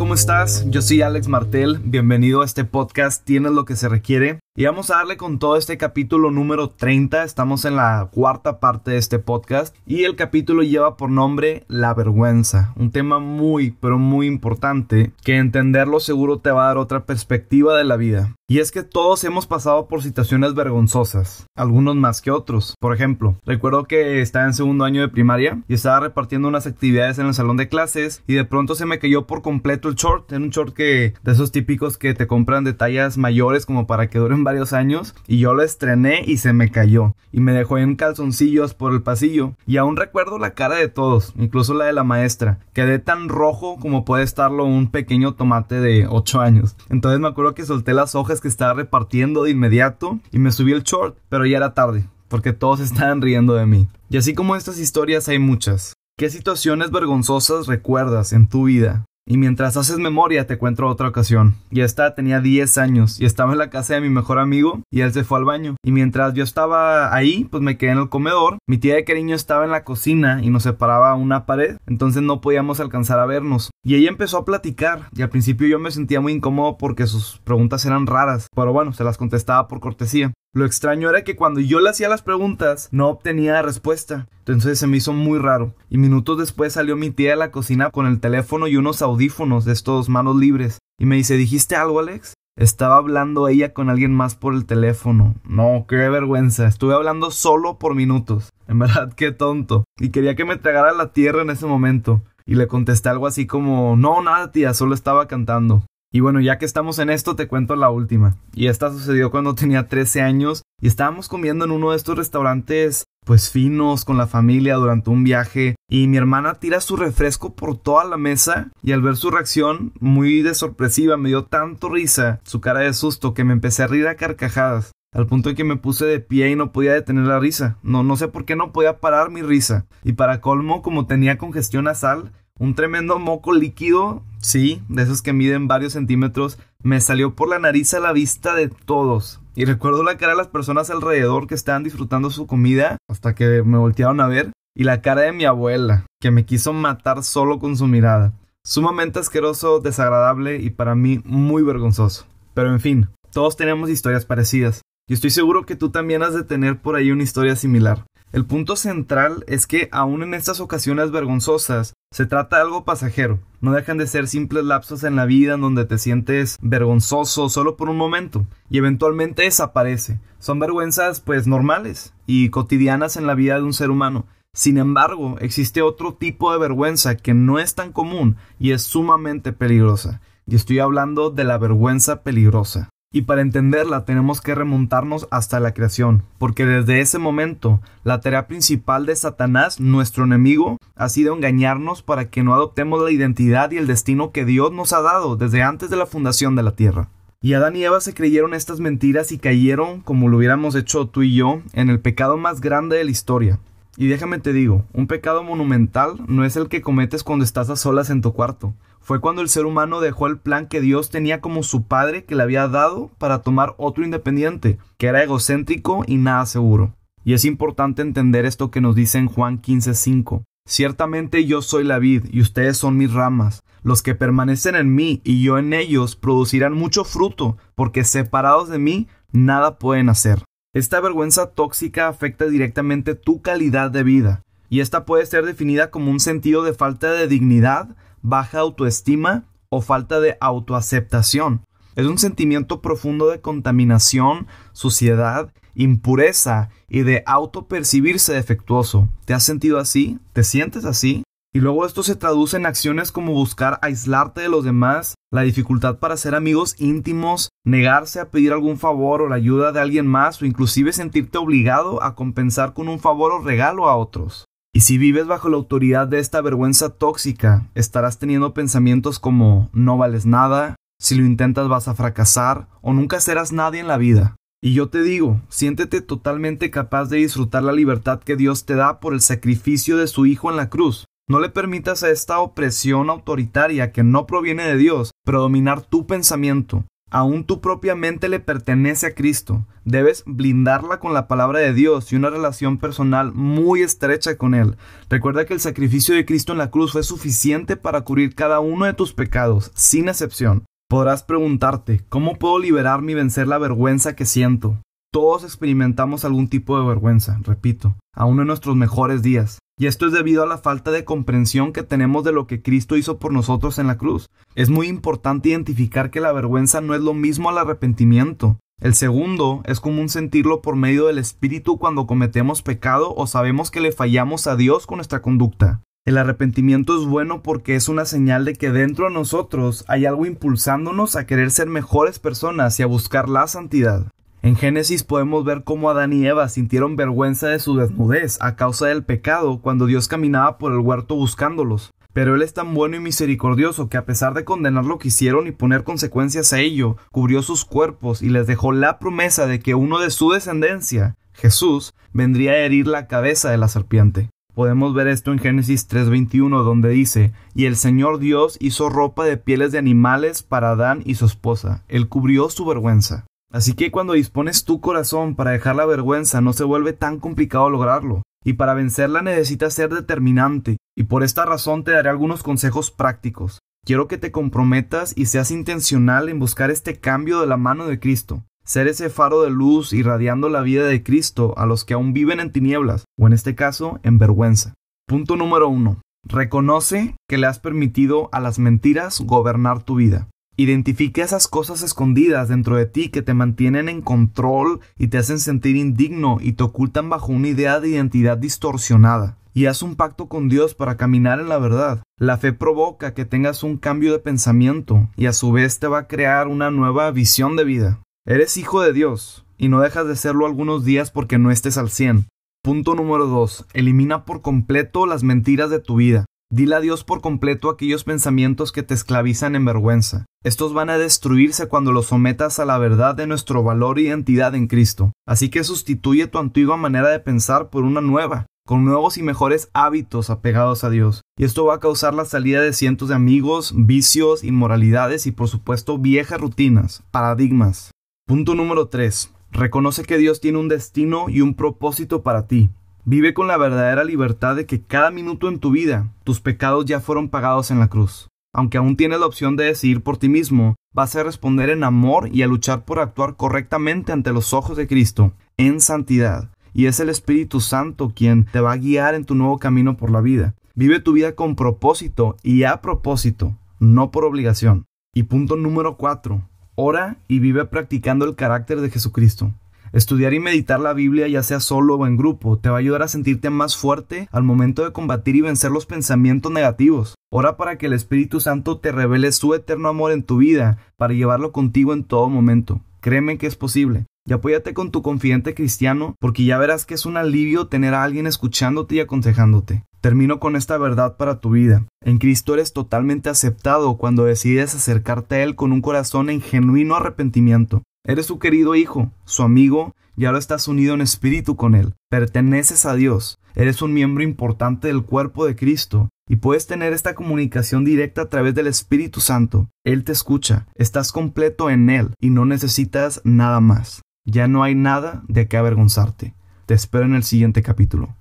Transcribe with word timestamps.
como 0.00 0.09
¿cómo 0.10 0.16
estás? 0.16 0.68
Yo 0.68 0.82
soy 0.82 1.02
Alex 1.02 1.28
Martel, 1.28 1.78
bienvenido 1.84 2.42
a 2.42 2.44
este 2.44 2.64
podcast 2.64 3.24
Tienes 3.24 3.52
lo 3.52 3.64
que 3.64 3.76
se 3.76 3.88
requiere. 3.88 4.40
Y 4.56 4.64
vamos 4.64 4.90
a 4.90 4.96
darle 4.96 5.16
con 5.16 5.38
todo 5.38 5.56
este 5.56 5.78
capítulo 5.78 6.32
número 6.32 6.70
30, 6.70 7.22
estamos 7.22 7.64
en 7.64 7.76
la 7.76 8.08
cuarta 8.12 8.58
parte 8.58 8.90
de 8.90 8.96
este 8.98 9.20
podcast 9.20 9.76
y 9.86 10.02
el 10.02 10.16
capítulo 10.16 10.64
lleva 10.64 10.96
por 10.96 11.08
nombre 11.08 11.64
La 11.68 11.94
vergüenza, 11.94 12.74
un 12.76 12.90
tema 12.90 13.20
muy 13.20 13.70
pero 13.70 13.96
muy 13.96 14.26
importante 14.26 15.12
que 15.22 15.36
entenderlo 15.36 16.00
seguro 16.00 16.40
te 16.40 16.50
va 16.50 16.64
a 16.64 16.66
dar 16.66 16.78
otra 16.78 17.06
perspectiva 17.06 17.78
de 17.78 17.84
la 17.84 17.96
vida. 17.96 18.34
Y 18.48 18.58
es 18.58 18.72
que 18.72 18.82
todos 18.82 19.22
hemos 19.22 19.46
pasado 19.46 19.86
por 19.86 20.02
situaciones 20.02 20.54
vergonzosas, 20.54 21.46
algunos 21.54 21.94
más 21.94 22.20
que 22.20 22.32
otros. 22.32 22.74
Por 22.80 22.92
ejemplo, 22.92 23.36
recuerdo 23.46 23.84
que 23.84 24.20
estaba 24.20 24.46
en 24.46 24.54
segundo 24.54 24.84
año 24.84 25.02
de 25.02 25.08
primaria 25.08 25.62
y 25.68 25.74
estaba 25.74 26.00
repartiendo 26.00 26.48
unas 26.48 26.66
actividades 26.66 27.20
en 27.20 27.28
el 27.28 27.34
salón 27.34 27.56
de 27.56 27.68
clases 27.68 28.24
y 28.26 28.34
de 28.34 28.44
pronto 28.44 28.74
se 28.74 28.86
me 28.86 28.98
cayó 28.98 29.28
por 29.28 29.42
completo 29.42 29.88
el 29.88 29.94
short. 30.00 30.32
Era 30.32 30.42
un 30.42 30.50
short 30.50 30.74
que 30.74 31.14
de 31.22 31.32
esos 31.32 31.52
típicos 31.52 31.98
que 31.98 32.14
te 32.14 32.26
compran 32.26 32.64
de 32.64 32.72
tallas 32.72 33.18
mayores 33.18 33.66
como 33.66 33.86
para 33.86 34.08
que 34.08 34.18
duren 34.18 34.44
varios 34.44 34.72
años 34.72 35.14
y 35.26 35.38
yo 35.38 35.52
lo 35.52 35.62
estrené 35.62 36.22
y 36.26 36.38
se 36.38 36.52
me 36.52 36.70
cayó 36.70 37.14
y 37.32 37.40
me 37.40 37.52
dejó 37.52 37.78
en 37.78 37.96
calzoncillos 37.96 38.74
por 38.74 38.92
el 38.92 39.02
pasillo 39.02 39.54
y 39.66 39.76
aún 39.76 39.96
recuerdo 39.96 40.38
la 40.38 40.54
cara 40.54 40.76
de 40.76 40.88
todos, 40.88 41.34
incluso 41.36 41.74
la 41.74 41.84
de 41.84 41.92
la 41.92 42.04
maestra. 42.04 42.58
Quedé 42.72 42.98
tan 42.98 43.28
rojo 43.28 43.76
como 43.78 44.04
puede 44.04 44.24
estarlo 44.24 44.64
un 44.64 44.90
pequeño 44.90 45.34
tomate 45.34 45.80
de 45.80 46.06
8 46.08 46.40
años. 46.40 46.76
Entonces 46.88 47.20
me 47.20 47.28
acuerdo 47.28 47.54
que 47.54 47.66
solté 47.66 47.92
las 47.92 48.14
hojas 48.14 48.40
que 48.40 48.48
estaba 48.48 48.74
repartiendo 48.74 49.42
de 49.42 49.50
inmediato 49.50 50.18
y 50.32 50.38
me 50.38 50.52
subí 50.52 50.72
el 50.72 50.82
short, 50.82 51.16
pero 51.28 51.44
ya 51.44 51.58
era 51.58 51.74
tarde, 51.74 52.06
porque 52.28 52.52
todos 52.52 52.80
estaban 52.80 53.20
riendo 53.20 53.54
de 53.54 53.66
mí. 53.66 53.88
Y 54.08 54.16
así 54.16 54.34
como 54.34 54.56
estas 54.56 54.78
historias 54.78 55.28
hay 55.28 55.38
muchas. 55.38 55.92
¿Qué 56.16 56.28
situaciones 56.28 56.90
vergonzosas 56.90 57.66
recuerdas 57.66 58.32
en 58.32 58.46
tu 58.46 58.64
vida? 58.64 59.06
Y 59.30 59.36
mientras 59.36 59.76
haces 59.76 59.98
memoria 59.98 60.48
te 60.48 60.58
cuento 60.58 60.88
otra 60.88 61.06
ocasión. 61.06 61.54
Y 61.70 61.82
esta 61.82 62.16
tenía 62.16 62.40
10 62.40 62.78
años 62.78 63.20
y 63.20 63.26
estaba 63.26 63.52
en 63.52 63.58
la 63.58 63.70
casa 63.70 63.94
de 63.94 64.00
mi 64.00 64.10
mejor 64.10 64.40
amigo 64.40 64.82
y 64.90 65.02
él 65.02 65.12
se 65.12 65.22
fue 65.22 65.38
al 65.38 65.44
baño. 65.44 65.76
Y 65.84 65.92
mientras 65.92 66.34
yo 66.34 66.42
estaba 66.42 67.14
ahí, 67.14 67.46
pues 67.48 67.62
me 67.62 67.78
quedé 67.78 67.92
en 67.92 67.98
el 67.98 68.08
comedor. 68.08 68.58
Mi 68.68 68.78
tía 68.78 68.96
de 68.96 69.04
cariño 69.04 69.36
estaba 69.36 69.64
en 69.64 69.70
la 69.70 69.84
cocina 69.84 70.40
y 70.42 70.50
nos 70.50 70.64
separaba 70.64 71.14
una 71.14 71.46
pared, 71.46 71.76
entonces 71.86 72.24
no 72.24 72.40
podíamos 72.40 72.80
alcanzar 72.80 73.20
a 73.20 73.26
vernos. 73.26 73.70
Y 73.84 73.94
ella 73.94 74.08
empezó 74.08 74.36
a 74.38 74.44
platicar 74.44 75.08
y 75.14 75.22
al 75.22 75.28
principio 75.28 75.68
yo 75.68 75.78
me 75.78 75.92
sentía 75.92 76.20
muy 76.20 76.32
incómodo 76.32 76.76
porque 76.76 77.06
sus 77.06 77.38
preguntas 77.44 77.84
eran 77.84 78.08
raras, 78.08 78.48
pero 78.52 78.72
bueno, 78.72 78.92
se 78.92 79.04
las 79.04 79.16
contestaba 79.16 79.68
por 79.68 79.78
cortesía. 79.78 80.32
Lo 80.52 80.64
extraño 80.64 81.08
era 81.08 81.22
que 81.22 81.36
cuando 81.36 81.60
yo 81.60 81.78
le 81.78 81.90
hacía 81.90 82.08
las 82.08 82.22
preguntas 82.22 82.88
no 82.90 83.08
obtenía 83.08 83.62
respuesta. 83.62 84.26
Entonces 84.40 84.80
se 84.80 84.88
me 84.88 84.96
hizo 84.96 85.12
muy 85.12 85.38
raro. 85.38 85.74
Y 85.88 85.98
minutos 85.98 86.38
después 86.38 86.72
salió 86.72 86.96
mi 86.96 87.10
tía 87.12 87.30
de 87.30 87.36
la 87.36 87.52
cocina 87.52 87.90
con 87.90 88.06
el 88.06 88.18
teléfono 88.18 88.66
y 88.66 88.76
unos 88.76 89.00
audífonos 89.00 89.64
de 89.64 89.72
estos 89.72 90.08
manos 90.08 90.34
libres. 90.34 90.78
Y 90.98 91.06
me 91.06 91.14
dice, 91.14 91.36
¿dijiste 91.36 91.76
algo, 91.76 92.00
Alex? 92.00 92.34
Estaba 92.56 92.96
hablando 92.96 93.46
ella 93.46 93.72
con 93.72 93.90
alguien 93.90 94.12
más 94.12 94.34
por 94.34 94.52
el 94.54 94.66
teléfono. 94.66 95.36
No, 95.44 95.86
qué 95.88 95.96
vergüenza. 95.96 96.66
Estuve 96.66 96.94
hablando 96.94 97.30
solo 97.30 97.78
por 97.78 97.94
minutos. 97.94 98.50
En 98.66 98.80
verdad, 98.80 99.12
qué 99.14 99.30
tonto. 99.30 99.84
Y 99.98 100.10
quería 100.10 100.34
que 100.34 100.44
me 100.44 100.56
tragara 100.56 100.92
la 100.92 101.12
tierra 101.12 101.42
en 101.42 101.50
ese 101.50 101.66
momento. 101.66 102.22
Y 102.44 102.56
le 102.56 102.66
contesté 102.66 103.08
algo 103.08 103.28
así 103.28 103.46
como, 103.46 103.96
no, 103.96 104.20
nada, 104.20 104.50
tía, 104.50 104.74
solo 104.74 104.94
estaba 104.94 105.28
cantando. 105.28 105.84
Y 106.12 106.20
bueno, 106.20 106.40
ya 106.40 106.58
que 106.58 106.64
estamos 106.64 106.98
en 106.98 107.08
esto, 107.08 107.36
te 107.36 107.46
cuento 107.46 107.76
la 107.76 107.90
última. 107.90 108.36
Y 108.52 108.66
esta 108.66 108.90
sucedió 108.90 109.30
cuando 109.30 109.54
tenía 109.54 109.86
13 109.86 110.22
años 110.22 110.62
y 110.80 110.88
estábamos 110.88 111.28
comiendo 111.28 111.64
en 111.64 111.70
uno 111.70 111.90
de 111.90 111.96
estos 111.96 112.18
restaurantes 112.18 113.04
pues 113.24 113.50
finos 113.50 114.04
con 114.04 114.16
la 114.16 114.26
familia 114.26 114.76
durante 114.76 115.10
un 115.10 115.24
viaje 115.24 115.76
y 115.88 116.06
mi 116.06 116.16
hermana 116.16 116.54
tira 116.54 116.80
su 116.80 116.96
refresco 116.96 117.54
por 117.54 117.76
toda 117.76 118.04
la 118.04 118.16
mesa 118.16 118.70
y 118.82 118.92
al 118.92 119.02
ver 119.02 119.16
su 119.16 119.30
reacción 119.30 119.92
muy 120.00 120.40
de 120.40 120.54
sorpresiva 120.54 121.18
me 121.18 121.28
dio 121.28 121.44
tanto 121.44 121.90
risa 121.90 122.40
su 122.44 122.62
cara 122.62 122.80
de 122.80 122.94
susto 122.94 123.34
que 123.34 123.44
me 123.44 123.52
empecé 123.52 123.82
a 123.82 123.88
reír 123.88 124.08
a 124.08 124.16
carcajadas 124.16 124.92
al 125.12 125.26
punto 125.26 125.48
de 125.48 125.54
que 125.54 125.64
me 125.64 125.76
puse 125.76 126.06
de 126.06 126.20
pie 126.20 126.50
y 126.50 126.56
no 126.56 126.72
podía 126.72 126.92
detener 126.92 127.24
la 127.24 127.40
risa. 127.40 127.78
No, 127.82 128.04
no 128.04 128.16
sé 128.16 128.28
por 128.28 128.44
qué 128.44 128.54
no 128.54 128.72
podía 128.72 129.00
parar 129.00 129.30
mi 129.30 129.42
risa. 129.42 129.86
Y 130.04 130.12
para 130.12 130.40
colmo, 130.40 130.82
como 130.82 131.06
tenía 131.06 131.36
congestión 131.36 131.84
nasal, 131.84 132.30
un 132.60 132.74
tremendo 132.74 133.18
moco 133.18 133.54
líquido, 133.54 134.22
sí, 134.38 134.82
de 134.88 135.02
esos 135.02 135.22
que 135.22 135.32
miden 135.32 135.66
varios 135.66 135.94
centímetros, 135.94 136.58
me 136.82 137.00
salió 137.00 137.34
por 137.34 137.48
la 137.48 137.58
nariz 137.58 137.94
a 137.94 138.00
la 138.00 138.12
vista 138.12 138.54
de 138.54 138.68
todos. 138.68 139.40
Y 139.56 139.64
recuerdo 139.64 140.04
la 140.04 140.18
cara 140.18 140.32
de 140.32 140.38
las 140.38 140.48
personas 140.48 140.90
alrededor 140.90 141.46
que 141.46 141.54
estaban 141.54 141.84
disfrutando 141.84 142.28
su 142.30 142.46
comida 142.46 142.98
hasta 143.08 143.34
que 143.34 143.62
me 143.62 143.78
voltearon 143.78 144.20
a 144.20 144.28
ver. 144.28 144.52
Y 144.76 144.84
la 144.84 145.00
cara 145.00 145.22
de 145.22 145.32
mi 145.32 145.46
abuela, 145.46 146.04
que 146.20 146.30
me 146.30 146.44
quiso 146.44 146.74
matar 146.74 147.24
solo 147.24 147.58
con 147.58 147.78
su 147.78 147.86
mirada. 147.86 148.34
Sumamente 148.62 149.18
asqueroso, 149.18 149.80
desagradable 149.80 150.56
y 150.56 150.68
para 150.68 150.94
mí 150.94 151.22
muy 151.24 151.62
vergonzoso. 151.62 152.26
Pero 152.52 152.70
en 152.70 152.80
fin, 152.80 153.08
todos 153.32 153.56
tenemos 153.56 153.88
historias 153.88 154.26
parecidas. 154.26 154.82
Y 155.08 155.14
estoy 155.14 155.30
seguro 155.30 155.64
que 155.64 155.76
tú 155.76 155.88
también 155.90 156.22
has 156.22 156.34
de 156.34 156.44
tener 156.44 156.78
por 156.78 156.94
ahí 156.94 157.10
una 157.10 157.22
historia 157.22 157.56
similar. 157.56 158.04
El 158.32 158.44
punto 158.44 158.76
central 158.76 159.44
es 159.48 159.66
que 159.66 159.88
aún 159.92 160.22
en 160.22 160.34
estas 160.34 160.60
ocasiones 160.60 161.10
vergonzosas 161.10 161.94
se 162.12 162.26
trata 162.26 162.56
de 162.56 162.62
algo 162.62 162.84
pasajero, 162.84 163.38
no 163.60 163.72
dejan 163.72 163.96
de 163.96 164.08
ser 164.08 164.26
simples 164.26 164.64
lapsos 164.64 165.04
en 165.04 165.14
la 165.14 165.26
vida 165.26 165.54
en 165.54 165.60
donde 165.60 165.84
te 165.84 165.96
sientes 165.96 166.58
vergonzoso 166.60 167.48
solo 167.48 167.76
por 167.76 167.88
un 167.88 167.96
momento 167.96 168.46
y 168.68 168.78
eventualmente 168.78 169.44
desaparece. 169.44 170.18
Son 170.40 170.58
vergüenzas 170.58 171.20
pues 171.20 171.46
normales 171.46 172.12
y 172.26 172.50
cotidianas 172.50 173.16
en 173.16 173.28
la 173.28 173.34
vida 173.34 173.54
de 173.54 173.62
un 173.62 173.72
ser 173.72 173.90
humano. 173.90 174.26
Sin 174.52 174.76
embargo, 174.78 175.36
existe 175.38 175.82
otro 175.82 176.14
tipo 176.14 176.52
de 176.52 176.58
vergüenza 176.58 177.16
que 177.16 177.32
no 177.32 177.60
es 177.60 177.76
tan 177.76 177.92
común 177.92 178.36
y 178.58 178.72
es 178.72 178.82
sumamente 178.82 179.52
peligrosa. 179.52 180.20
Y 180.46 180.56
estoy 180.56 180.80
hablando 180.80 181.30
de 181.30 181.44
la 181.44 181.58
vergüenza 181.58 182.22
peligrosa. 182.22 182.90
Y 183.12 183.22
para 183.22 183.40
entenderla 183.40 184.04
tenemos 184.04 184.40
que 184.40 184.54
remontarnos 184.54 185.26
hasta 185.32 185.58
la 185.58 185.74
creación, 185.74 186.22
porque 186.38 186.64
desde 186.64 187.00
ese 187.00 187.18
momento 187.18 187.80
la 188.04 188.20
tarea 188.20 188.46
principal 188.46 189.04
de 189.04 189.16
Satanás, 189.16 189.80
nuestro 189.80 190.22
enemigo, 190.22 190.76
ha 190.94 191.08
sido 191.08 191.34
engañarnos 191.34 192.02
para 192.02 192.30
que 192.30 192.44
no 192.44 192.54
adoptemos 192.54 193.02
la 193.02 193.10
identidad 193.10 193.72
y 193.72 193.78
el 193.78 193.88
destino 193.88 194.30
que 194.30 194.44
Dios 194.44 194.70
nos 194.70 194.92
ha 194.92 195.02
dado 195.02 195.34
desde 195.34 195.60
antes 195.60 195.90
de 195.90 195.96
la 195.96 196.06
fundación 196.06 196.54
de 196.54 196.62
la 196.62 196.76
tierra. 196.76 197.08
Y 197.42 197.54
Adán 197.54 197.74
y 197.74 197.82
Eva 197.82 198.00
se 198.00 198.14
creyeron 198.14 198.54
estas 198.54 198.78
mentiras 198.78 199.32
y 199.32 199.38
cayeron, 199.38 200.02
como 200.02 200.28
lo 200.28 200.36
hubiéramos 200.36 200.76
hecho 200.76 201.06
tú 201.06 201.22
y 201.22 201.34
yo, 201.34 201.62
en 201.72 201.90
el 201.90 201.98
pecado 201.98 202.36
más 202.36 202.60
grande 202.60 202.96
de 202.96 203.04
la 203.04 203.10
historia. 203.10 203.58
Y 203.96 204.06
déjame 204.06 204.38
te 204.38 204.52
digo, 204.52 204.84
un 204.92 205.08
pecado 205.08 205.42
monumental 205.42 206.14
no 206.28 206.44
es 206.44 206.54
el 206.54 206.68
que 206.68 206.80
cometes 206.80 207.24
cuando 207.24 207.44
estás 207.44 207.70
a 207.70 207.76
solas 207.76 208.08
en 208.08 208.22
tu 208.22 208.32
cuarto 208.34 208.72
fue 209.00 209.20
cuando 209.20 209.42
el 209.42 209.48
ser 209.48 209.66
humano 209.66 210.00
dejó 210.00 210.26
el 210.26 210.38
plan 210.38 210.68
que 210.68 210.80
Dios 210.80 211.10
tenía 211.10 211.40
como 211.40 211.62
su 211.62 211.84
padre 211.84 212.24
que 212.24 212.34
le 212.34 212.42
había 212.42 212.68
dado 212.68 213.10
para 213.18 213.42
tomar 213.42 213.74
otro 213.78 214.04
independiente, 214.04 214.78
que 214.98 215.08
era 215.08 215.22
egocéntrico 215.22 216.04
y 216.06 216.16
nada 216.16 216.46
seguro. 216.46 216.94
Y 217.24 217.34
es 217.34 217.44
importante 217.44 218.02
entender 218.02 218.46
esto 218.46 218.70
que 218.70 218.80
nos 218.80 218.94
dice 218.94 219.18
en 219.18 219.26
Juan 219.26 219.60
15:5. 219.60 220.44
Ciertamente 220.66 221.44
yo 221.46 221.62
soy 221.62 221.84
la 221.84 221.98
vid 221.98 222.26
y 222.30 222.40
ustedes 222.40 222.78
son 222.78 222.96
mis 222.96 223.12
ramas. 223.12 223.62
Los 223.82 224.02
que 224.02 224.14
permanecen 224.14 224.74
en 224.74 224.94
mí 224.94 225.20
y 225.24 225.42
yo 225.42 225.58
en 225.58 225.72
ellos 225.72 226.14
producirán 226.14 226.74
mucho 226.74 227.04
fruto, 227.04 227.56
porque 227.74 228.04
separados 228.04 228.68
de 228.68 228.78
mí 228.78 229.08
nada 229.32 229.78
pueden 229.78 230.08
hacer. 230.08 230.44
Esta 230.72 231.00
vergüenza 231.00 231.50
tóxica 231.50 232.06
afecta 232.06 232.46
directamente 232.46 233.14
tu 233.14 233.42
calidad 233.42 233.90
de 233.90 234.04
vida, 234.04 234.42
y 234.68 234.80
esta 234.80 235.04
puede 235.04 235.26
ser 235.26 235.44
definida 235.44 235.90
como 235.90 236.12
un 236.12 236.20
sentido 236.20 236.62
de 236.62 236.74
falta 236.74 237.10
de 237.10 237.26
dignidad, 237.26 237.96
baja 238.22 238.60
autoestima 238.60 239.44
o 239.68 239.80
falta 239.80 240.20
de 240.20 240.36
autoaceptación. 240.40 241.62
Es 241.96 242.06
un 242.06 242.18
sentimiento 242.18 242.80
profundo 242.80 243.28
de 243.28 243.40
contaminación, 243.40 244.46
suciedad, 244.72 245.52
impureza 245.74 246.70
y 246.88 247.02
de 247.02 247.22
autopercibirse 247.26 248.32
defectuoso. 248.32 249.08
¿Te 249.24 249.34
has 249.34 249.44
sentido 249.44 249.78
así? 249.78 250.18
¿Te 250.32 250.44
sientes 250.44 250.84
así? 250.84 251.22
Y 251.52 251.58
luego 251.58 251.84
esto 251.84 252.04
se 252.04 252.14
traduce 252.14 252.56
en 252.56 252.66
acciones 252.66 253.10
como 253.10 253.32
buscar 253.32 253.80
aislarte 253.82 254.40
de 254.40 254.48
los 254.48 254.64
demás, 254.64 255.16
la 255.32 255.42
dificultad 255.42 255.98
para 255.98 256.16
ser 256.16 256.36
amigos 256.36 256.76
íntimos, 256.78 257.48
negarse 257.64 258.20
a 258.20 258.30
pedir 258.30 258.52
algún 258.52 258.78
favor 258.78 259.20
o 259.20 259.28
la 259.28 259.34
ayuda 259.34 259.72
de 259.72 259.80
alguien 259.80 260.06
más 260.06 260.40
o 260.40 260.46
inclusive 260.46 260.92
sentirte 260.92 261.38
obligado 261.38 262.04
a 262.04 262.14
compensar 262.14 262.72
con 262.72 262.88
un 262.88 263.00
favor 263.00 263.32
o 263.32 263.40
regalo 263.40 263.88
a 263.88 263.96
otros. 263.96 264.44
Y 264.72 264.80
si 264.80 264.98
vives 264.98 265.26
bajo 265.26 265.48
la 265.48 265.56
autoridad 265.56 266.06
de 266.06 266.20
esta 266.20 266.40
vergüenza 266.40 266.90
tóxica, 266.90 267.68
estarás 267.74 268.18
teniendo 268.18 268.54
pensamientos 268.54 269.18
como 269.18 269.68
no 269.72 269.98
vales 269.98 270.26
nada, 270.26 270.76
si 271.00 271.16
lo 271.16 271.24
intentas 271.24 271.68
vas 271.68 271.88
a 271.88 271.94
fracasar 271.94 272.68
o 272.80 272.92
nunca 272.92 273.20
serás 273.20 273.52
nadie 273.52 273.80
en 273.80 273.88
la 273.88 273.96
vida. 273.96 274.36
Y 274.62 274.74
yo 274.74 274.88
te 274.88 275.02
digo, 275.02 275.40
siéntete 275.48 276.02
totalmente 276.02 276.70
capaz 276.70 277.06
de 277.06 277.16
disfrutar 277.16 277.64
la 277.64 277.72
libertad 277.72 278.20
que 278.20 278.36
Dios 278.36 278.64
te 278.64 278.74
da 278.74 279.00
por 279.00 279.12
el 279.12 279.22
sacrificio 279.22 279.96
de 279.96 280.06
su 280.06 280.26
Hijo 280.26 280.50
en 280.50 280.56
la 280.56 280.68
cruz. 280.68 281.06
No 281.28 281.40
le 281.40 281.48
permitas 281.48 282.02
a 282.02 282.10
esta 282.10 282.38
opresión 282.40 283.10
autoritaria 283.10 283.90
que 283.90 284.04
no 284.04 284.26
proviene 284.26 284.64
de 284.64 284.76
Dios 284.76 285.10
predominar 285.24 285.80
tu 285.80 286.06
pensamiento. 286.06 286.84
Aún 287.10 287.44
tu 287.44 287.60
propia 287.60 287.96
mente 287.96 288.28
le 288.28 288.38
pertenece 288.38 289.08
a 289.08 289.14
Cristo. 289.14 289.66
Debes 289.84 290.22
blindarla 290.26 291.00
con 291.00 291.12
la 291.12 291.26
palabra 291.26 291.58
de 291.58 291.74
Dios 291.74 292.12
y 292.12 292.16
una 292.16 292.30
relación 292.30 292.78
personal 292.78 293.32
muy 293.32 293.82
estrecha 293.82 294.36
con 294.36 294.54
Él. 294.54 294.76
Recuerda 295.08 295.44
que 295.44 295.54
el 295.54 295.60
sacrificio 295.60 296.14
de 296.14 296.24
Cristo 296.24 296.52
en 296.52 296.58
la 296.58 296.70
cruz 296.70 296.92
fue 296.92 297.02
suficiente 297.02 297.76
para 297.76 298.02
cubrir 298.02 298.36
cada 298.36 298.60
uno 298.60 298.84
de 298.84 298.94
tus 298.94 299.12
pecados, 299.12 299.72
sin 299.74 300.08
excepción. 300.08 300.64
Podrás 300.88 301.24
preguntarte, 301.24 302.02
¿cómo 302.08 302.36
puedo 302.36 302.60
liberarme 302.60 303.12
y 303.12 303.16
vencer 303.16 303.48
la 303.48 303.58
vergüenza 303.58 304.14
que 304.14 304.24
siento? 304.24 304.80
Todos 305.12 305.42
experimentamos 305.42 306.24
algún 306.24 306.46
tipo 306.46 306.78
de 306.78 306.86
vergüenza, 306.86 307.40
repito, 307.42 307.96
aún 308.14 308.38
en 308.38 308.46
nuestros 308.46 308.76
mejores 308.76 309.22
días. 309.22 309.58
Y 309.76 309.86
esto 309.86 310.06
es 310.06 310.12
debido 310.12 310.44
a 310.44 310.46
la 310.46 310.58
falta 310.58 310.92
de 310.92 311.04
comprensión 311.04 311.72
que 311.72 311.82
tenemos 311.82 312.22
de 312.22 312.30
lo 312.30 312.46
que 312.46 312.62
Cristo 312.62 312.96
hizo 312.96 313.18
por 313.18 313.32
nosotros 313.32 313.80
en 313.80 313.88
la 313.88 313.98
cruz. 313.98 314.30
Es 314.54 314.70
muy 314.70 314.86
importante 314.86 315.48
identificar 315.48 316.10
que 316.10 316.20
la 316.20 316.30
vergüenza 316.30 316.80
no 316.80 316.94
es 316.94 317.00
lo 317.00 317.12
mismo 317.12 317.48
al 317.48 317.58
arrepentimiento. 317.58 318.60
El 318.80 318.94
segundo 318.94 319.62
es 319.64 319.80
común 319.80 320.08
sentirlo 320.08 320.62
por 320.62 320.76
medio 320.76 321.08
del 321.08 321.18
Espíritu 321.18 321.76
cuando 321.76 322.06
cometemos 322.06 322.62
pecado 322.62 323.12
o 323.16 323.26
sabemos 323.26 323.72
que 323.72 323.80
le 323.80 323.90
fallamos 323.90 324.46
a 324.46 324.54
Dios 324.54 324.86
con 324.86 324.98
nuestra 324.98 325.22
conducta. 325.22 325.82
El 326.06 326.18
arrepentimiento 326.18 326.96
es 326.96 327.04
bueno 327.04 327.42
porque 327.42 327.74
es 327.74 327.88
una 327.88 328.04
señal 328.04 328.44
de 328.44 328.54
que 328.54 328.70
dentro 328.70 329.06
de 329.06 329.14
nosotros 329.14 329.84
hay 329.88 330.06
algo 330.06 330.24
impulsándonos 330.24 331.16
a 331.16 331.26
querer 331.26 331.50
ser 331.50 331.66
mejores 331.66 332.20
personas 332.20 332.78
y 332.78 332.84
a 332.84 332.86
buscar 332.86 333.28
la 333.28 333.48
santidad. 333.48 334.06
En 334.42 334.56
Génesis 334.56 335.02
podemos 335.02 335.44
ver 335.44 335.64
cómo 335.64 335.90
Adán 335.90 336.14
y 336.14 336.26
Eva 336.26 336.48
sintieron 336.48 336.96
vergüenza 336.96 337.48
de 337.48 337.58
su 337.58 337.76
desnudez 337.76 338.38
a 338.40 338.56
causa 338.56 338.86
del 338.86 339.04
pecado 339.04 339.60
cuando 339.60 339.84
Dios 339.84 340.08
caminaba 340.08 340.56
por 340.56 340.72
el 340.72 340.78
huerto 340.78 341.14
buscándolos. 341.14 341.90
Pero 342.14 342.34
Él 342.34 342.40
es 342.40 342.54
tan 342.54 342.72
bueno 342.72 342.96
y 342.96 343.00
misericordioso 343.00 343.90
que 343.90 343.98
a 343.98 344.06
pesar 344.06 344.32
de 344.32 344.44
condenar 344.44 344.86
lo 344.86 344.98
que 344.98 345.08
hicieron 345.08 345.46
y 345.46 345.52
poner 345.52 345.84
consecuencias 345.84 346.54
a 346.54 346.60
ello, 346.60 346.96
cubrió 347.12 347.42
sus 347.42 347.66
cuerpos 347.66 348.22
y 348.22 348.30
les 348.30 348.46
dejó 348.46 348.72
la 348.72 348.98
promesa 348.98 349.46
de 349.46 349.60
que 349.60 349.74
uno 349.74 349.98
de 349.98 350.10
su 350.10 350.30
descendencia, 350.30 351.16
Jesús, 351.34 351.92
vendría 352.14 352.52
a 352.52 352.58
herir 352.60 352.86
la 352.86 353.08
cabeza 353.08 353.50
de 353.50 353.58
la 353.58 353.68
serpiente. 353.68 354.30
Podemos 354.54 354.94
ver 354.94 355.06
esto 355.06 355.32
en 355.32 355.38
Génesis 355.38 355.86
3:21 355.86 356.64
donde 356.64 356.88
dice, 356.88 357.32
y 357.54 357.66
el 357.66 357.76
Señor 357.76 358.18
Dios 358.18 358.56
hizo 358.58 358.88
ropa 358.88 359.26
de 359.26 359.36
pieles 359.36 359.70
de 359.70 359.78
animales 359.78 360.42
para 360.42 360.70
Adán 360.70 361.02
y 361.04 361.16
su 361.16 361.26
esposa. 361.26 361.84
Él 361.88 362.08
cubrió 362.08 362.48
su 362.48 362.64
vergüenza. 362.64 363.26
Así 363.52 363.74
que 363.74 363.90
cuando 363.90 364.12
dispones 364.12 364.64
tu 364.64 364.80
corazón 364.80 365.34
para 365.34 365.50
dejar 365.50 365.74
la 365.76 365.84
vergüenza 365.84 366.40
no 366.40 366.52
se 366.52 366.64
vuelve 366.64 366.92
tan 366.92 367.18
complicado 367.18 367.68
lograrlo, 367.68 368.22
y 368.44 368.54
para 368.54 368.74
vencerla 368.74 369.22
necesitas 369.22 369.74
ser 369.74 369.90
determinante, 369.90 370.76
y 370.96 371.04
por 371.04 371.22
esta 371.22 371.44
razón 371.44 371.82
te 371.82 371.90
daré 371.90 372.08
algunos 372.10 372.42
consejos 372.42 372.90
prácticos. 372.90 373.58
Quiero 373.84 374.08
que 374.08 374.18
te 374.18 374.30
comprometas 374.30 375.14
y 375.16 375.26
seas 375.26 375.50
intencional 375.50 376.28
en 376.28 376.38
buscar 376.38 376.70
este 376.70 377.00
cambio 377.00 377.40
de 377.40 377.46
la 377.46 377.56
mano 377.56 377.86
de 377.86 377.98
Cristo, 377.98 378.44
ser 378.64 378.86
ese 378.86 379.10
faro 379.10 379.42
de 379.42 379.50
luz 379.50 379.92
irradiando 379.92 380.48
la 380.48 380.60
vida 380.60 380.84
de 380.84 381.02
Cristo 381.02 381.54
a 381.56 381.66
los 381.66 381.84
que 381.84 381.94
aún 381.94 382.12
viven 382.12 382.38
en 382.38 382.52
tinieblas, 382.52 383.04
o 383.18 383.26
en 383.26 383.32
este 383.32 383.54
caso, 383.54 383.98
en 384.04 384.18
vergüenza. 384.18 384.74
Punto 385.08 385.36
número 385.36 385.68
uno. 385.68 386.00
Reconoce 386.24 387.16
que 387.28 387.38
le 387.38 387.46
has 387.46 387.58
permitido 387.58 388.28
a 388.32 388.40
las 388.40 388.58
mentiras 388.58 389.20
gobernar 389.22 389.82
tu 389.82 389.96
vida. 389.96 390.28
Identifica 390.60 391.24
esas 391.24 391.48
cosas 391.48 391.82
escondidas 391.82 392.50
dentro 392.50 392.76
de 392.76 392.84
ti 392.84 393.08
que 393.08 393.22
te 393.22 393.32
mantienen 393.32 393.88
en 393.88 394.02
control 394.02 394.80
y 394.98 395.06
te 395.06 395.16
hacen 395.16 395.38
sentir 395.38 395.74
indigno 395.74 396.36
y 396.38 396.52
te 396.52 396.64
ocultan 396.64 397.08
bajo 397.08 397.32
una 397.32 397.48
idea 397.48 397.80
de 397.80 397.88
identidad 397.88 398.36
distorsionada. 398.36 399.38
Y 399.54 399.64
haz 399.64 399.80
un 399.80 399.96
pacto 399.96 400.28
con 400.28 400.50
Dios 400.50 400.74
para 400.74 400.98
caminar 400.98 401.40
en 401.40 401.48
la 401.48 401.56
verdad. 401.56 402.02
La 402.18 402.36
fe 402.36 402.52
provoca 402.52 403.14
que 403.14 403.24
tengas 403.24 403.62
un 403.62 403.78
cambio 403.78 404.12
de 404.12 404.18
pensamiento 404.18 405.08
y 405.16 405.24
a 405.24 405.32
su 405.32 405.50
vez 405.50 405.78
te 405.78 405.86
va 405.86 406.00
a 406.00 406.08
crear 406.08 406.46
una 406.46 406.70
nueva 406.70 407.10
visión 407.10 407.56
de 407.56 407.64
vida. 407.64 408.00
Eres 408.26 408.58
hijo 408.58 408.82
de 408.82 408.92
Dios 408.92 409.46
y 409.56 409.68
no 409.68 409.80
dejas 409.80 410.06
de 410.08 410.14
serlo 410.14 410.44
algunos 410.44 410.84
días 410.84 411.10
porque 411.10 411.38
no 411.38 411.50
estés 411.50 411.78
al 411.78 411.88
100. 411.88 412.26
Punto 412.62 412.94
número 412.94 413.26
2. 413.28 413.68
Elimina 413.72 414.26
por 414.26 414.42
completo 414.42 415.06
las 415.06 415.22
mentiras 415.22 415.70
de 415.70 415.80
tu 415.80 415.96
vida. 415.96 416.26
Dile 416.52 416.74
a 416.74 416.80
Dios 416.80 417.04
por 417.04 417.20
completo 417.20 417.70
aquellos 417.70 418.02
pensamientos 418.02 418.72
que 418.72 418.82
te 418.82 418.92
esclavizan 418.92 419.54
en 419.54 419.64
vergüenza. 419.64 420.26
Estos 420.42 420.74
van 420.74 420.90
a 420.90 420.98
destruirse 420.98 421.68
cuando 421.68 421.92
los 421.92 422.06
sometas 422.06 422.58
a 422.58 422.64
la 422.64 422.76
verdad 422.76 423.14
de 423.14 423.28
nuestro 423.28 423.62
valor 423.62 424.00
e 424.00 424.02
identidad 424.02 424.56
en 424.56 424.66
Cristo. 424.66 425.12
Así 425.28 425.48
que 425.48 425.62
sustituye 425.62 426.26
tu 426.26 426.38
antigua 426.38 426.76
manera 426.76 427.08
de 427.08 427.20
pensar 427.20 427.70
por 427.70 427.84
una 427.84 428.00
nueva, 428.00 428.46
con 428.66 428.84
nuevos 428.84 429.16
y 429.16 429.22
mejores 429.22 429.70
hábitos 429.74 430.28
apegados 430.28 430.82
a 430.82 430.90
Dios. 430.90 431.20
Y 431.38 431.44
esto 431.44 431.66
va 431.66 431.76
a 431.76 431.80
causar 431.80 432.14
la 432.14 432.24
salida 432.24 432.60
de 432.60 432.72
cientos 432.72 433.10
de 433.10 433.14
amigos, 433.14 433.72
vicios, 433.76 434.42
inmoralidades 434.42 435.26
y 435.28 435.30
por 435.30 435.46
supuesto 435.46 435.98
viejas 435.98 436.40
rutinas, 436.40 437.04
paradigmas. 437.12 437.92
Punto 438.26 438.56
número 438.56 438.88
3. 438.88 439.30
Reconoce 439.52 440.02
que 440.02 440.18
Dios 440.18 440.40
tiene 440.40 440.58
un 440.58 440.68
destino 440.68 441.28
y 441.28 441.42
un 441.42 441.54
propósito 441.54 442.24
para 442.24 442.48
ti. 442.48 442.70
Vive 443.04 443.32
con 443.32 443.48
la 443.48 443.56
verdadera 443.56 444.04
libertad 444.04 444.56
de 444.56 444.66
que 444.66 444.82
cada 444.82 445.10
minuto 445.10 445.48
en 445.48 445.58
tu 445.58 445.70
vida 445.70 446.08
tus 446.22 446.40
pecados 446.40 446.84
ya 446.84 447.00
fueron 447.00 447.30
pagados 447.30 447.70
en 447.70 447.78
la 447.78 447.88
cruz. 447.88 448.28
Aunque 448.52 448.78
aún 448.78 448.96
tienes 448.96 449.20
la 449.20 449.26
opción 449.26 449.56
de 449.56 449.64
decidir 449.64 450.02
por 450.02 450.18
ti 450.18 450.28
mismo, 450.28 450.74
vas 450.92 451.16
a 451.16 451.22
responder 451.22 451.70
en 451.70 451.84
amor 451.84 452.28
y 452.32 452.42
a 452.42 452.46
luchar 452.46 452.84
por 452.84 452.98
actuar 452.98 453.36
correctamente 453.36 454.12
ante 454.12 454.32
los 454.32 454.52
ojos 454.52 454.76
de 454.76 454.86
Cristo, 454.86 455.32
en 455.56 455.80
santidad. 455.80 456.50
Y 456.74 456.86
es 456.86 457.00
el 457.00 457.08
Espíritu 457.08 457.60
Santo 457.60 458.12
quien 458.14 458.44
te 458.44 458.60
va 458.60 458.72
a 458.72 458.76
guiar 458.76 459.14
en 459.14 459.24
tu 459.24 459.34
nuevo 459.34 459.58
camino 459.58 459.96
por 459.96 460.10
la 460.10 460.20
vida. 460.20 460.54
Vive 460.74 461.00
tu 461.00 461.12
vida 461.12 461.34
con 461.34 461.56
propósito 461.56 462.36
y 462.42 462.64
a 462.64 462.80
propósito, 462.80 463.56
no 463.78 464.10
por 464.10 464.24
obligación. 464.24 464.84
Y 465.14 465.24
punto 465.24 465.56
número 465.56 465.96
4. 465.96 466.42
Ora 466.74 467.16
y 467.28 467.38
vive 467.38 467.64
practicando 467.64 468.24
el 468.24 468.36
carácter 468.36 468.80
de 468.80 468.90
Jesucristo. 468.90 469.52
Estudiar 469.92 470.34
y 470.34 470.38
meditar 470.38 470.78
la 470.78 470.92
Biblia, 470.92 471.26
ya 471.26 471.42
sea 471.42 471.58
solo 471.58 471.96
o 471.96 472.06
en 472.06 472.16
grupo, 472.16 472.58
te 472.58 472.68
va 472.68 472.76
a 472.76 472.78
ayudar 472.78 473.02
a 473.02 473.08
sentirte 473.08 473.50
más 473.50 473.76
fuerte 473.76 474.28
al 474.30 474.44
momento 474.44 474.84
de 474.84 474.92
combatir 474.92 475.34
y 475.34 475.40
vencer 475.40 475.72
los 475.72 475.84
pensamientos 475.84 476.52
negativos. 476.52 477.16
Ora 477.32 477.56
para 477.56 477.76
que 477.76 477.86
el 477.86 477.92
Espíritu 477.92 478.38
Santo 478.38 478.78
te 478.78 478.92
revele 478.92 479.32
su 479.32 479.52
eterno 479.52 479.88
amor 479.88 480.12
en 480.12 480.22
tu 480.22 480.36
vida, 480.36 480.78
para 480.96 481.12
llevarlo 481.14 481.50
contigo 481.50 481.92
en 481.92 482.04
todo 482.04 482.28
momento. 482.28 482.80
Créeme 483.00 483.36
que 483.36 483.48
es 483.48 483.56
posible. 483.56 484.06
Y 484.28 484.32
apóyate 484.32 484.74
con 484.74 484.92
tu 484.92 485.02
confidente 485.02 485.54
cristiano, 485.54 486.14
porque 486.20 486.44
ya 486.44 486.56
verás 486.58 486.86
que 486.86 486.94
es 486.94 487.04
un 487.04 487.16
alivio 487.16 487.66
tener 487.66 487.94
a 487.94 488.04
alguien 488.04 488.28
escuchándote 488.28 488.94
y 488.94 489.00
aconsejándote. 489.00 489.82
Termino 490.00 490.38
con 490.38 490.54
esta 490.54 490.78
verdad 490.78 491.16
para 491.16 491.40
tu 491.40 491.50
vida. 491.50 491.84
En 492.04 492.18
Cristo 492.18 492.54
eres 492.54 492.72
totalmente 492.72 493.28
aceptado 493.28 493.96
cuando 493.96 494.24
decides 494.24 494.74
acercarte 494.74 495.34
a 495.36 495.42
Él 495.42 495.56
con 495.56 495.72
un 495.72 495.80
corazón 495.80 496.30
en 496.30 496.40
genuino 496.40 496.94
arrepentimiento. 496.94 497.82
Eres 498.04 498.26
su 498.26 498.38
querido 498.38 498.74
hijo, 498.74 499.12
su 499.24 499.42
amigo, 499.42 499.94
y 500.16 500.24
ahora 500.24 500.38
estás 500.38 500.68
unido 500.68 500.94
en 500.94 501.02
espíritu 501.02 501.56
con 501.56 501.74
él. 501.74 501.94
Perteneces 502.08 502.86
a 502.86 502.94
Dios. 502.94 503.38
Eres 503.54 503.82
un 503.82 503.92
miembro 503.92 504.22
importante 504.22 504.88
del 504.88 505.02
cuerpo 505.02 505.44
de 505.46 505.56
Cristo 505.56 506.08
y 506.28 506.36
puedes 506.36 506.66
tener 506.66 506.92
esta 506.92 507.14
comunicación 507.14 507.84
directa 507.84 508.22
a 508.22 508.28
través 508.28 508.54
del 508.54 508.68
Espíritu 508.68 509.20
Santo. 509.20 509.68
Él 509.84 510.04
te 510.04 510.12
escucha, 510.12 510.66
estás 510.76 511.12
completo 511.12 511.68
en 511.68 511.90
Él 511.90 512.14
y 512.20 512.30
no 512.30 512.46
necesitas 512.46 513.20
nada 513.24 513.60
más. 513.60 514.02
Ya 514.24 514.46
no 514.46 514.62
hay 514.62 514.74
nada 514.74 515.22
de 515.28 515.48
qué 515.48 515.56
avergonzarte. 515.56 516.34
Te 516.66 516.74
espero 516.74 517.04
en 517.04 517.14
el 517.14 517.24
siguiente 517.24 517.62
capítulo. 517.62 518.16